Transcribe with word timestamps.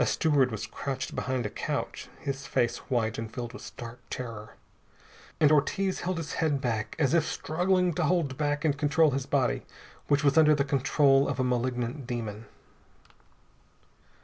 A 0.00 0.04
steward 0.04 0.50
was 0.50 0.66
crouched 0.66 1.14
behind 1.14 1.46
a 1.46 1.48
couch, 1.48 2.08
his 2.18 2.44
face 2.44 2.78
white 2.90 3.18
and 3.18 3.32
filled 3.32 3.52
with 3.52 3.62
stark 3.62 4.00
terror. 4.10 4.54
And 5.38 5.52
Ortiz 5.52 6.00
held 6.00 6.16
his 6.18 6.32
head 6.42 6.60
back, 6.60 6.96
as 6.98 7.14
if 7.14 7.24
struggling 7.24 7.92
to 7.94 8.02
hold 8.02 8.36
back 8.36 8.64
and 8.64 8.76
control 8.76 9.12
his 9.12 9.26
body, 9.26 9.62
which 10.08 10.24
was 10.24 10.36
under 10.36 10.56
the 10.56 10.64
control 10.64 11.28
of 11.28 11.38
a 11.38 11.44
malignant 11.44 12.04
demon. 12.04 12.46